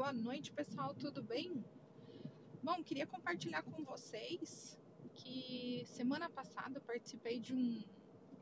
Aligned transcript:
Boa 0.00 0.14
noite, 0.14 0.50
pessoal, 0.50 0.94
tudo 0.94 1.22
bem? 1.22 1.62
Bom, 2.62 2.82
queria 2.82 3.06
compartilhar 3.06 3.62
com 3.62 3.84
vocês 3.84 4.74
que 5.12 5.84
semana 5.84 6.26
passada 6.26 6.78
eu 6.78 6.80
participei 6.80 7.38
de 7.38 7.52
um 7.52 7.82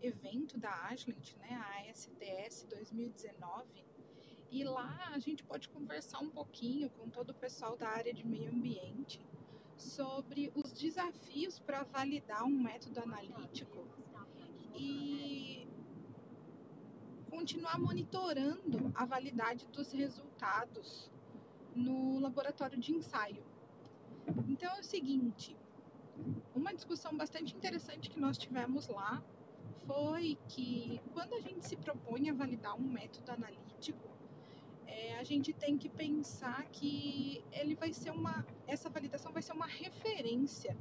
evento 0.01 0.57
da 0.57 0.73
Agilent, 0.85 1.35
né, 1.39 1.61
a 1.61 1.91
ASTS 1.91 2.63
2019, 2.71 3.67
e 4.53 4.63
lá 4.63 5.11
a 5.13 5.19
gente 5.19 5.43
pode 5.43 5.69
conversar 5.71 6.21
um 6.21 6.31
pouquinho 6.31 6.89
com 6.91 7.11
todo 7.11 7.31
o 7.31 7.35
pessoal 7.35 7.77
da 7.77 7.89
área 7.89 8.15
de 8.15 8.25
meio 8.25 8.53
ambiente 8.53 9.21
sobre 9.77 10.53
os 10.55 10.73
desafios 10.73 11.59
para 11.59 11.83
validar 11.83 12.45
um 12.45 12.57
método 12.57 13.01
analítico 13.01 13.85
e 14.77 15.67
continuar 17.29 17.81
monitorando 17.81 18.93
a 18.95 19.05
validade 19.05 19.67
dos 19.67 19.91
resultados 19.91 21.11
no 21.79 22.19
laboratório 22.19 22.79
de 22.79 22.93
ensaio. 22.93 23.43
Então 24.49 24.71
é 24.77 24.81
o 24.81 24.85
seguinte, 24.85 25.57
uma 26.55 26.75
discussão 26.75 27.17
bastante 27.17 27.55
interessante 27.57 28.11
que 28.11 28.21
nós 28.21 28.37
tivemos 28.37 28.89
lá 28.89 29.23
foi 29.87 30.37
que 30.49 31.01
quando 31.15 31.35
a 31.35 31.41
gente 31.41 31.65
se 31.67 31.77
propõe 31.77 32.29
a 32.29 32.35
validar 32.35 32.75
um 32.77 32.89
método 32.99 33.31
analítico, 33.33 34.09
é, 34.87 35.19
a 35.19 35.25
gente 35.25 35.53
tem 35.53 35.79
que 35.79 35.89
pensar 35.89 36.65
que 36.67 37.43
ele 37.53 37.75
vai 37.75 37.93
ser 37.93 38.11
uma, 38.11 38.45
essa 38.67 38.91
validação 38.91 39.33
vai 39.33 39.43
ser 39.43 39.53
uma 39.53 39.67
referência 39.67 40.77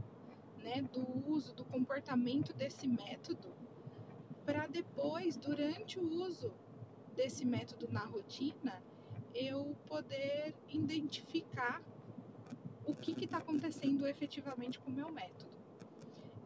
né, 0.58 0.82
do 0.94 1.30
uso, 1.30 1.54
do 1.54 1.64
comportamento 1.64 2.54
desse 2.54 2.88
método, 2.88 3.50
para 4.46 4.66
depois, 4.68 5.38
durante 5.38 6.00
o 6.00 6.04
uso 6.26 6.54
desse 7.16 7.46
método 7.46 7.88
na 7.92 8.06
rotina, 8.06 8.82
eu 9.38 9.76
poder 9.86 10.56
identificar 10.68 11.82
o 12.86 12.96
que 12.96 13.24
está 13.24 13.38
acontecendo 13.38 14.08
efetivamente 14.08 14.80
com 14.80 14.90
o 14.90 14.94
meu 14.94 15.12
método. 15.12 15.52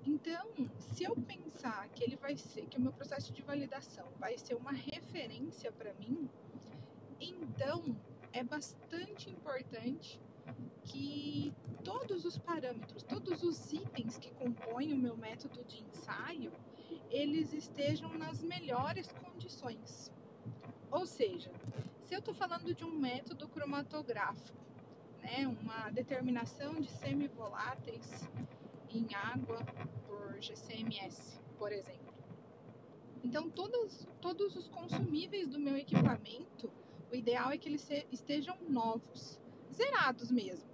Então, 0.05 0.51
se 0.77 1.03
eu 1.03 1.15
pensar 1.15 1.87
que 1.89 2.03
ele 2.03 2.17
vai 2.17 2.35
ser, 2.35 2.65
que 2.65 2.77
o 2.77 2.81
meu 2.81 2.91
processo 2.91 3.31
de 3.31 3.41
validação 3.41 4.07
vai 4.19 4.37
ser 4.37 4.55
uma 4.55 4.73
referência 4.73 5.71
para 5.71 5.93
mim, 5.93 6.29
então 7.19 7.95
é 8.33 8.43
bastante 8.43 9.29
importante 9.29 10.19
que 10.83 11.53
todos 11.83 12.25
os 12.25 12.37
parâmetros, 12.37 13.03
todos 13.03 13.41
os 13.43 13.71
itens 13.71 14.17
que 14.17 14.31
compõem 14.31 14.91
o 14.91 14.97
meu 14.97 15.15
método 15.15 15.63
de 15.63 15.81
ensaio, 15.83 16.51
eles 17.09 17.53
estejam 17.53 18.17
nas 18.17 18.43
melhores 18.43 19.11
condições. 19.13 20.11
Ou 20.89 21.05
seja, 21.05 21.51
se 22.11 22.15
eu 22.15 22.19
estou 22.19 22.33
falando 22.33 22.75
de 22.75 22.83
um 22.83 22.91
método 22.91 23.47
cromatográfico, 23.47 24.59
né, 25.23 25.47
uma 25.47 25.89
determinação 25.91 26.73
de 26.73 26.91
semivoláteis 26.91 28.29
em 28.89 29.07
água 29.15 29.59
por 30.05 30.37
GCMS, 30.41 31.39
por 31.57 31.71
exemplo. 31.71 32.13
Então, 33.23 33.49
todos, 33.49 34.05
todos 34.19 34.57
os 34.57 34.67
consumíveis 34.67 35.47
do 35.47 35.57
meu 35.57 35.77
equipamento, 35.77 36.69
o 37.09 37.15
ideal 37.15 37.49
é 37.49 37.57
que 37.57 37.69
eles 37.69 37.89
estejam 38.11 38.57
novos, 38.67 39.39
zerados 39.73 40.29
mesmo. 40.29 40.69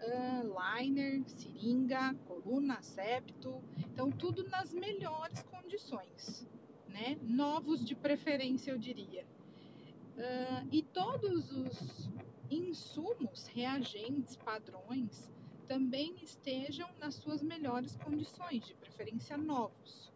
Uh, 0.00 0.78
liner, 0.78 1.24
seringa, 1.28 2.14
coluna, 2.24 2.80
septo, 2.82 3.60
então 3.78 4.12
tudo 4.12 4.48
nas 4.48 4.72
melhores 4.72 5.42
condições, 5.42 6.48
né? 6.86 7.18
Novos 7.20 7.84
de 7.84 7.96
preferência, 7.96 8.70
eu 8.70 8.78
diria. 8.78 9.26
Uh, 10.18 10.68
e 10.72 10.82
todos 10.82 11.52
os 11.52 12.10
insumos, 12.50 13.46
reagentes, 13.46 14.36
padrões, 14.36 15.30
também 15.68 16.16
estejam 16.20 16.88
nas 16.98 17.14
suas 17.14 17.40
melhores 17.40 17.96
condições, 17.96 18.66
de 18.66 18.74
preferência 18.74 19.36
novos. 19.36 20.12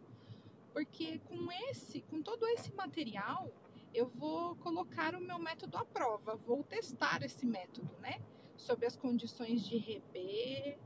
Porque 0.73 1.19
com 1.19 1.49
esse, 1.69 2.01
com 2.01 2.21
todo 2.21 2.45
esse 2.47 2.73
material, 2.73 3.49
eu 3.93 4.07
vou 4.07 4.55
colocar 4.57 5.15
o 5.15 5.21
meu 5.21 5.39
método 5.39 5.77
à 5.77 5.85
prova, 5.85 6.35
vou 6.35 6.63
testar 6.63 7.23
esse 7.23 7.45
método, 7.45 7.89
né? 8.01 8.19
Sob 8.57 8.85
as 8.85 8.97
condições 8.97 9.63
de 9.63 9.77
RB, 9.77 10.77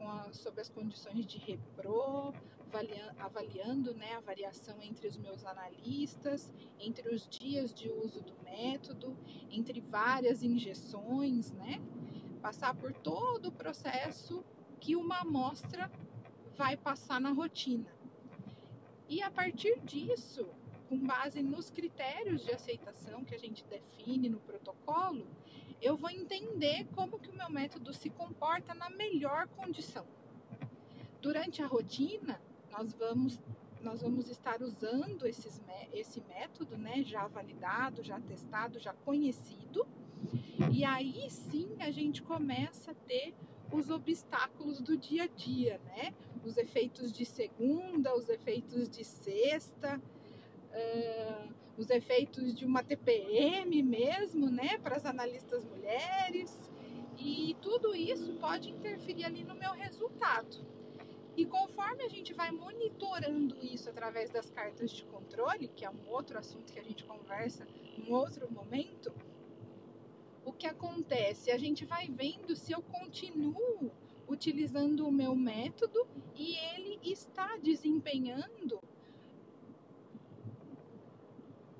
a, 0.00 0.32
sob 0.32 0.60
as 0.60 0.70
condições 0.70 1.26
de 1.26 1.36
repro, 1.38 2.32
avaliando, 3.18 3.94
né, 3.94 4.14
a 4.14 4.20
variação 4.20 4.82
entre 4.82 5.06
os 5.06 5.16
meus 5.16 5.44
analistas, 5.44 6.52
entre 6.78 7.08
os 7.14 7.28
dias 7.28 7.72
de 7.72 7.88
uso 7.90 8.20
do 8.20 8.34
método, 8.42 9.16
entre 9.50 9.80
várias 9.80 10.42
injeções, 10.42 11.52
né? 11.52 11.80
Passar 12.42 12.74
por 12.74 12.92
todo 12.92 13.46
o 13.46 13.52
processo 13.52 14.44
que 14.80 14.96
uma 14.96 15.20
amostra 15.20 15.90
vai 16.56 16.76
passar 16.76 17.20
na 17.20 17.30
rotina. 17.30 17.92
E 19.08 19.22
a 19.22 19.30
partir 19.30 19.80
disso, 19.80 20.46
com 20.88 20.98
base 20.98 21.42
nos 21.42 21.70
critérios 21.70 22.44
de 22.44 22.52
aceitação 22.52 23.24
que 23.24 23.34
a 23.34 23.38
gente 23.38 23.64
define 23.64 24.28
no 24.28 24.40
protocolo, 24.40 25.26
eu 25.80 25.96
vou 25.96 26.10
entender 26.10 26.86
como 26.94 27.18
que 27.18 27.30
o 27.30 27.36
meu 27.36 27.50
método 27.50 27.92
se 27.92 28.08
comporta 28.10 28.74
na 28.74 28.88
melhor 28.90 29.46
condição. 29.48 30.06
Durante 31.20 31.62
a 31.62 31.66
rotina, 31.66 32.40
nós 32.76 32.92
vamos 32.92 33.40
nós 33.80 34.00
vamos 34.00 34.30
estar 34.30 34.62
usando 34.62 35.26
esses, 35.26 35.60
esse 35.92 36.22
método, 36.22 36.78
né, 36.78 37.02
já 37.02 37.28
validado, 37.28 38.02
já 38.02 38.18
testado, 38.18 38.78
já 38.78 38.94
conhecido. 38.94 39.86
E 40.72 40.86
aí 40.86 41.28
sim 41.28 41.76
a 41.80 41.90
gente 41.90 42.22
começa 42.22 42.92
a 42.92 42.94
ter 42.94 43.34
os 43.70 43.90
obstáculos 43.90 44.80
do 44.80 44.96
dia 44.96 45.24
a 45.24 45.26
dia, 45.26 45.78
né? 45.84 46.14
Os 46.42 46.56
efeitos 46.56 47.12
de 47.12 47.26
segunda, 47.26 48.16
os 48.16 48.30
efeitos 48.30 48.88
de 48.88 49.04
sexta, 49.04 50.00
uh, 50.00 51.54
os 51.76 51.90
efeitos 51.90 52.54
de 52.54 52.64
uma 52.64 52.82
TPM 52.82 53.82
mesmo, 53.82 54.48
né, 54.48 54.78
para 54.78 54.96
as 54.96 55.04
analistas 55.04 55.62
mulheres. 55.62 56.70
E 57.18 57.54
tudo 57.60 57.94
isso 57.94 58.32
pode 58.34 58.70
interferir 58.70 59.24
ali 59.24 59.44
no 59.44 59.54
meu 59.54 59.72
resultado. 59.72 60.64
E 61.36 61.44
conforme 61.44 62.04
a 62.04 62.08
gente 62.08 62.32
vai 62.32 62.50
monitorando 62.52 63.56
isso 63.60 63.90
através 63.90 64.30
das 64.30 64.48
cartas 64.50 64.90
de 64.90 65.04
controle, 65.04 65.68
que 65.68 65.84
é 65.84 65.90
um 65.90 66.08
outro 66.08 66.38
assunto 66.38 66.72
que 66.72 66.78
a 66.78 66.82
gente 66.82 67.04
conversa 67.04 67.66
em 67.98 68.12
outro 68.12 68.50
momento, 68.52 69.12
o 70.44 70.52
que 70.52 70.66
acontece? 70.66 71.50
A 71.50 71.58
gente 71.58 71.84
vai 71.84 72.08
vendo 72.08 72.54
se 72.54 72.72
eu 72.72 72.82
continuo 72.82 73.90
utilizando 74.28 75.06
o 75.06 75.12
meu 75.12 75.34
método 75.34 76.06
e 76.36 76.56
ele 76.56 77.00
está 77.02 77.56
desempenhando 77.56 78.78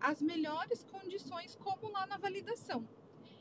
as 0.01 0.21
melhores 0.21 0.85
condições, 0.85 1.57
como 1.57 1.91
lá 1.91 2.07
na 2.07 2.19
validação. 2.19 2.87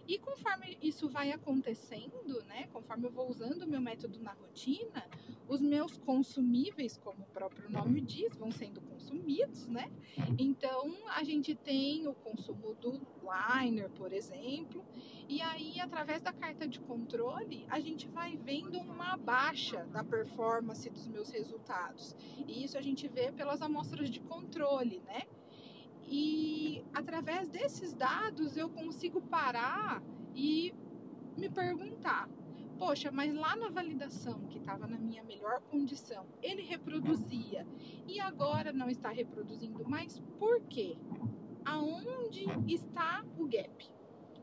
E 0.08 0.18
conforme 0.20 0.78
isso 0.82 1.10
vai 1.10 1.32
acontecendo, 1.32 2.44
né, 2.46 2.68
conforme 2.72 3.08
eu 3.08 3.12
vou 3.12 3.30
usando 3.30 3.64
o 3.64 3.68
meu 3.68 3.82
método 3.82 4.20
na 4.20 4.34
rotina, 4.34 5.06
os 5.48 5.62
meus 5.62 5.98
consumíveis, 5.98 6.98
como 6.98 7.24
o 7.24 7.28
próprio 7.28 7.70
nome 7.70 8.02
diz, 8.02 8.36
vão 8.36 8.52
sendo 8.52 8.82
consumidos, 8.82 9.68
né? 9.68 9.92
Então 10.38 10.94
a 11.10 11.24
gente 11.24 11.56
tem 11.56 12.08
o 12.08 12.14
consumo 12.14 12.74
do 12.76 13.02
liner, 13.22 13.90
por 13.92 14.12
exemplo, 14.14 14.84
e 15.28 15.42
aí 15.42 15.80
através 15.80 16.22
da 16.22 16.32
carta 16.32 16.68
de 16.68 16.80
controle 16.80 17.66
a 17.70 17.80
gente 17.80 18.08
vai 18.08 18.38
vendo 18.38 18.80
uma 18.80 19.18
baixa 19.18 19.86
da 19.86 20.04
performance 20.04 20.90
dos 20.90 21.08
meus 21.08 21.30
resultados. 21.30 22.16
E 22.48 22.64
isso 22.64 22.78
a 22.78 22.82
gente 22.82 23.08
vê 23.08 23.32
pelas 23.32 23.62
amostras 23.62 24.10
de 24.10 24.20
controle, 24.22 25.02
né? 25.06 25.24
E 26.06 26.84
através 26.94 27.50
desses 27.50 27.94
dados 27.94 28.58
eu 28.58 28.70
consigo 28.70 29.22
parar 29.22 30.02
e 30.36 30.74
me 31.38 31.50
perguntar: 31.50 32.30
poxa, 32.86 33.10
mas 33.14 33.34
lá 33.34 33.56
na 33.56 33.70
validação, 33.70 34.42
que 34.50 34.58
estava 34.58 34.86
na 34.86 34.98
minha 34.98 35.24
melhor 35.24 35.62
condição, 35.72 36.26
ele 36.42 36.64
reproduzia 36.64 37.66
e 38.06 38.20
agora 38.20 38.74
não 38.74 38.90
está 38.90 39.10
reproduzindo 39.10 39.88
mais, 39.88 40.20
por 40.38 40.60
quê? 40.64 40.98
Aonde 41.64 42.46
está 42.68 43.24
o 43.38 43.48
gap? 43.48 43.90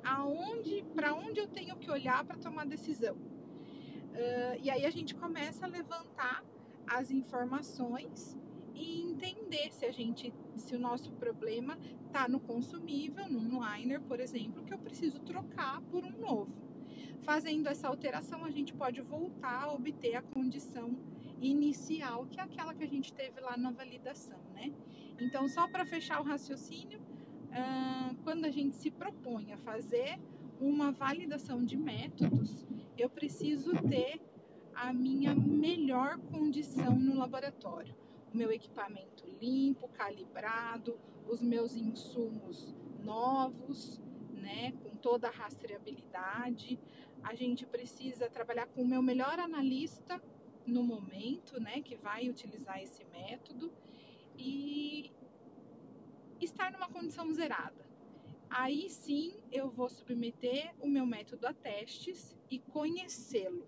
Aonde, 0.02 0.82
para 0.94 1.12
onde 1.12 1.38
eu 1.38 1.48
tenho 1.48 1.76
que 1.76 1.90
olhar 1.90 2.25
para 2.25 2.38
tomar 2.38 2.64
decisão? 2.64 3.14
Uh, 3.14 4.56
e 4.62 4.70
aí 4.70 4.87
a 4.87 4.90
gente 4.90 5.14
começa 5.14 5.66
a 5.66 5.69
levantar 5.69 6.42
as 6.87 7.10
informações 7.10 8.38
e 8.75 9.02
entender 9.02 9.70
se 9.70 9.84
a 9.84 9.92
gente, 9.92 10.32
se 10.56 10.75
o 10.75 10.78
nosso 10.78 11.12
problema 11.12 11.78
está 12.06 12.26
no 12.26 12.40
consumível, 12.40 13.28
num 13.28 13.60
liner, 13.62 14.00
por 14.00 14.19
exemplo, 14.19 14.64
que 14.64 14.72
eu 14.72 14.78
preciso 14.78 15.20
trocar 15.20 15.82
por 15.82 16.02
um 16.02 16.19
novo. 16.19 16.69
Fazendo 17.22 17.69
essa 17.69 17.88
alteração, 17.88 18.44
a 18.44 18.50
gente 18.50 18.72
pode 18.72 19.00
voltar 19.00 19.64
a 19.64 19.72
obter 19.72 20.17
a 20.17 20.22
condição 20.22 20.96
inicial, 21.40 22.26
que 22.26 22.40
é 22.40 22.43
aquela 22.43 22.75
que 22.75 22.82
a 22.82 22.88
gente 22.88 23.12
teve 23.12 23.40
lá 23.40 23.56
na 23.56 23.70
validação, 23.70 24.38
né? 24.55 24.72
Então, 25.19 25.49
só 25.49 25.69
para 25.69 25.84
fechar 25.87 26.20
o 26.20 26.25
raciocínio, 26.25 27.00
quando 28.25 28.44
a 28.44 28.50
gente 28.50 28.75
se 28.76 28.90
propõe 28.90 29.52
a 29.52 29.58
fazer 29.58 30.19
uma 30.61 30.93
validação 30.93 31.64
de 31.64 31.76
métodos, 31.76 32.67
eu 32.96 33.08
preciso 33.08 33.73
ter 33.88 34.20
a 34.75 34.93
minha 34.93 35.34
melhor 35.34 36.19
condição 36.19 36.99
no 36.99 37.16
laboratório. 37.16 37.94
O 38.32 38.37
meu 38.37 38.50
equipamento 38.52 39.26
limpo, 39.40 39.88
calibrado, 39.88 40.99
os 41.28 41.40
meus 41.43 41.76
insumos 41.76 42.75
novos, 43.02 44.00
né, 44.32 44.73
com 44.82 44.90
toda 44.96 45.28
a 45.28 45.31
rastreabilidade. 45.31 46.78
A 47.22 47.34
gente 47.34 47.67
precisa 47.67 48.28
trabalhar 48.28 48.67
com 48.67 48.82
o 48.82 48.87
meu 48.87 49.02
melhor 49.02 49.38
analista 49.38 50.20
no 50.67 50.82
momento, 50.82 51.61
né, 51.61 51.81
que 51.81 51.96
vai 51.96 52.28
utilizar 52.28 52.82
esse 52.82 53.05
método 53.05 53.72
e 54.38 55.11
estar 56.40 56.72
numa 56.72 56.88
condição 56.88 57.32
zerada. 57.32 57.88
Aí 58.49 58.88
sim 58.88 59.34
eu 59.52 59.70
vou 59.70 59.88
submeter 59.88 60.75
o 60.81 60.88
meu 60.88 61.06
método 61.06 61.46
a 61.46 61.52
testes 61.52 62.37
e 62.50 62.58
conhecê-lo. 62.58 63.66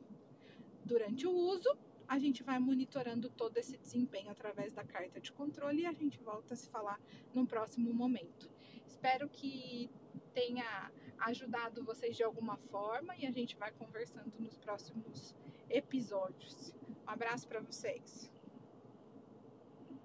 Durante 0.85 1.27
o 1.27 1.33
uso, 1.33 1.77
a 2.09 2.19
gente 2.19 2.43
vai 2.43 2.59
monitorando 2.59 3.31
todo 3.31 3.57
esse 3.59 3.77
desempenho 3.79 4.31
através 4.31 4.73
da 4.73 4.85
carta 4.85 5.21
de 5.21 5.33
controle 5.33 5.83
e 5.83 5.87
a 5.87 5.93
gente 5.93 6.19
volta 6.19 6.55
a 6.55 6.57
se 6.57 6.69
falar 6.69 7.01
num 7.33 7.47
próximo 7.47 7.93
momento. 7.95 8.51
Espero 8.87 9.29
que 9.29 9.89
tenha 10.35 10.91
ajudado 11.23 11.85
vocês 11.85 12.17
de 12.17 12.23
alguma 12.23 12.57
forma 12.57 13.17
e 13.17 13.27
a 13.27 13.31
gente 13.31 13.57
vai 13.57 13.71
conversando 13.73 14.33
nos 14.39 14.57
próximos 14.59 15.35
episódios. 15.69 16.75
Um 17.07 17.11
abraço 17.11 17.47
para 17.49 17.61
vocês. 17.61 18.31